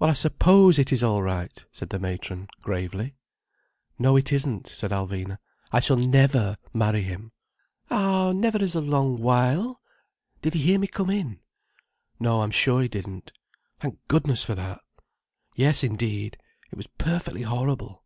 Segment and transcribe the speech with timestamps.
[0.00, 3.14] "Well, I suppose it is all right," said the matron gravely.
[3.96, 5.38] "No it isn't," said Alvina.
[5.70, 7.30] "I shall never marry him."
[7.88, 9.80] "Ah, never is a long while!
[10.40, 11.38] Did he hear me come in?"
[12.18, 13.30] "No, I'm sure he didn't."
[13.78, 14.80] "Thank goodness for that."
[15.54, 16.38] "Yes indeed!
[16.72, 18.02] It was perfectly horrible.